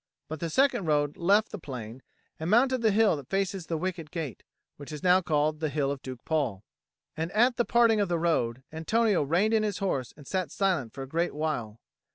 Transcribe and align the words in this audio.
But 0.27 0.39
the 0.39 0.49
second 0.49 0.85
road 0.87 1.15
left 1.15 1.51
the 1.51 1.59
plain, 1.59 2.01
and 2.39 2.49
mounted 2.49 2.81
the 2.81 2.89
hill 2.89 3.15
that 3.17 3.29
faces 3.29 3.67
the 3.67 3.77
wicket 3.77 4.09
gate, 4.09 4.41
which 4.77 4.91
is 4.91 5.03
now 5.03 5.21
called 5.21 5.59
the 5.59 5.69
Hill 5.69 5.91
of 5.91 6.01
Duke 6.01 6.25
Paul. 6.25 6.63
And 7.15 7.31
at 7.33 7.55
the 7.57 7.65
parting 7.65 7.99
of 7.99 8.09
the 8.09 8.17
road, 8.17 8.63
Antonio 8.73 9.21
reined 9.21 9.53
in 9.53 9.61
his 9.61 9.77
horse 9.77 10.11
and 10.17 10.25
sat 10.25 10.49
silent 10.49 10.91
for 10.91 11.03
a 11.03 11.07
great 11.07 11.35
while. 11.35 11.79